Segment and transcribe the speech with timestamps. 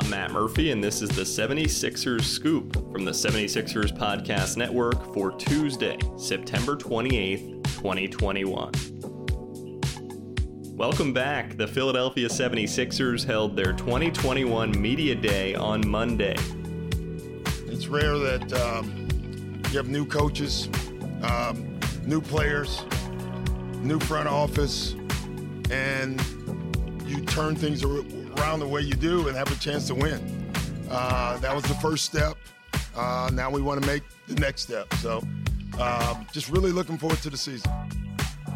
[0.00, 5.30] I'm Matt Murphy, and this is the 76ers Scoop from the 76ers Podcast Network for
[5.32, 8.72] Tuesday, September 28th, 2021.
[10.74, 11.58] Welcome back.
[11.58, 16.36] The Philadelphia 76ers held their 2021 Media Day on Monday.
[17.66, 19.06] It's rare that um,
[19.70, 20.70] you have new coaches,
[21.22, 22.84] um, new players,
[23.82, 24.94] new front office,
[25.70, 26.18] and
[27.04, 28.19] you turn things around
[28.60, 30.52] the way you do and have a chance to win.
[30.90, 32.36] Uh, that was the first step.
[32.96, 34.92] Uh, now we want to make the next step.
[34.94, 35.22] So
[35.78, 37.70] uh, just really looking forward to the season.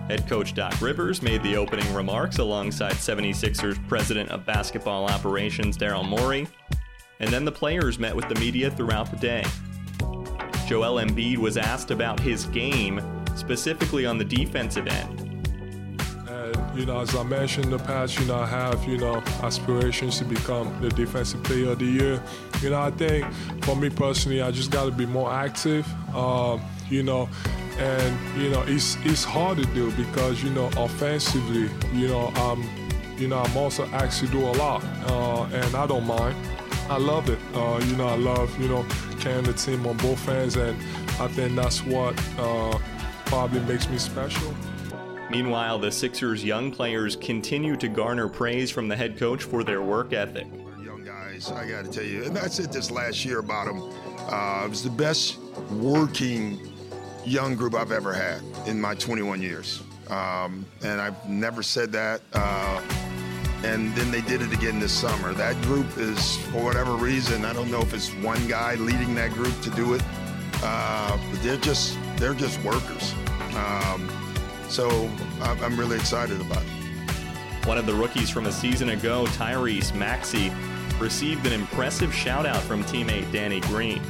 [0.08, 6.06] Head coach Doc Rivers made the opening remarks alongside 76ers president of basketball operations Daryl
[6.06, 6.46] Morey.
[7.20, 9.44] And then the players met with the media throughout the day.
[10.66, 13.00] Joel Embiid was asked about his game,
[13.36, 15.20] specifically on the defensive end.
[16.28, 19.22] And, you know, as I mentioned in the past, you know, I have, you know,
[19.44, 22.22] aspirations to become the defensive player of the year.
[22.62, 23.26] You know, I think
[23.64, 25.86] for me personally, I just got to be more active.
[26.14, 27.28] Um, you know,
[27.78, 32.68] and you know it's it's hard to do because you know offensively, you know, um,
[33.16, 36.36] you know, I'm also asked to do a lot, uh, and I don't mind.
[36.88, 37.38] I love it.
[37.54, 38.84] Uh, you know, I love you know
[39.20, 40.76] carrying the team on both ends, and
[41.20, 42.78] I think that's what uh,
[43.26, 44.54] probably makes me special.
[45.30, 49.82] Meanwhile, the Sixers' young players continue to garner praise from the head coach for their
[49.82, 50.46] work ethic.
[50.82, 53.82] Young guys, I got to tell you, and I said this last year about them.
[54.28, 55.38] Uh, it was the best
[55.72, 56.60] working
[57.24, 59.82] young group I've ever had in my 21 years.
[60.08, 62.20] Um, and I've never said that.
[62.32, 62.82] Uh,
[63.64, 65.32] and then they did it again this summer.
[65.32, 69.30] That group is, for whatever reason, I don't know if it's one guy leading that
[69.32, 70.02] group to do it,
[70.62, 73.14] uh, but they're just they're just workers.
[73.56, 74.06] Um,
[74.74, 75.08] so
[75.40, 77.66] I'm really excited about it.
[77.66, 80.50] One of the rookies from a season ago, Tyrese Maxey,
[80.98, 84.02] received an impressive shout out from teammate Danny Green.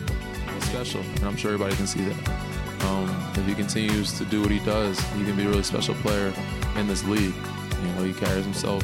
[0.61, 2.85] Special, and I'm sure everybody can see that.
[2.87, 5.95] Um, if he continues to do what he does, he can be a really special
[5.97, 6.33] player
[6.77, 7.35] in this league.
[7.83, 8.83] You know, he carries himself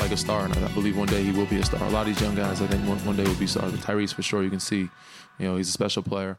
[0.00, 1.84] like a star, and I believe one day he will be a star.
[1.84, 3.72] A lot of these young guys, I think one, one day will be stars.
[3.72, 4.88] But Tyrese, for sure, you can see,
[5.38, 6.38] you know, he's a special player.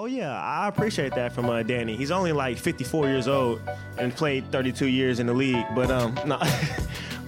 [0.00, 1.94] Oh yeah, I appreciate that from uh, Danny.
[1.94, 3.60] He's only like 54 years old
[3.98, 6.40] and played 32 years in the league, but um, no,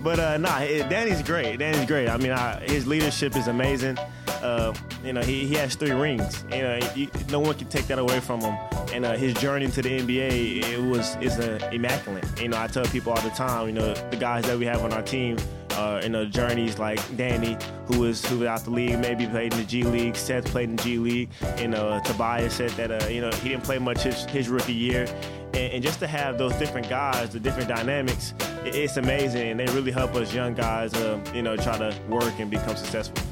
[0.02, 1.58] but uh, nah, Danny's great.
[1.58, 2.08] Danny's great.
[2.08, 3.98] I mean, I, his leadership is amazing.
[4.26, 4.72] Uh,
[5.04, 6.46] you know, he, he has three rings.
[6.50, 6.80] You know,
[7.28, 8.56] no one can take that away from him.
[8.94, 12.24] And uh, his journey to the NBA, it was is uh, immaculate.
[12.40, 13.66] You know, I tell people all the time.
[13.66, 15.36] You know, the guys that we have on our team
[15.72, 17.56] uh, you know, journeys like Danny,
[17.86, 20.16] who was who was out the league, maybe played in the G League.
[20.16, 21.30] Seth played in the G League.
[21.58, 24.72] You know, Tobias said that uh, you know he didn't play much his, his rookie
[24.72, 25.06] year,
[25.54, 28.34] and, and, just to have those different guys, the different dynamics,
[28.64, 29.50] it, it's amazing.
[29.50, 32.76] And they really help us young guys, uh, you know, try to work and become
[32.76, 33.22] successful.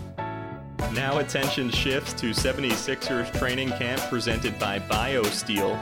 [0.94, 5.78] Now attention shifts to 76ers training camp presented by BioSteel,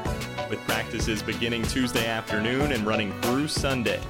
[0.50, 4.00] with practices beginning Tuesday afternoon and running through Sunday.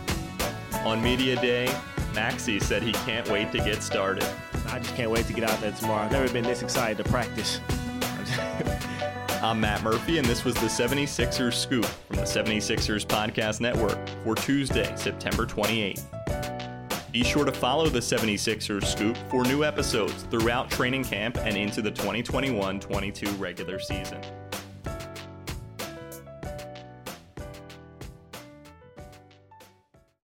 [0.84, 1.72] On Media Day,
[2.18, 4.26] Maxey said he can't wait to get started.
[4.70, 6.02] I just can't wait to get out there tomorrow.
[6.02, 7.60] I've never been this excited to practice.
[9.40, 14.34] I'm Matt Murphy, and this was the 76ers Scoop from the 76ers Podcast Network for
[14.34, 17.12] Tuesday, September 28th.
[17.12, 21.80] Be sure to follow the 76ers Scoop for new episodes throughout training camp and into
[21.80, 24.20] the 2021 22 regular season.